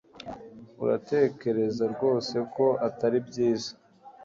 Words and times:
Uratekereza 0.83 1.83
rwose 1.93 2.35
ko 2.55 2.65
atari 2.87 3.17
byiza 3.27 3.71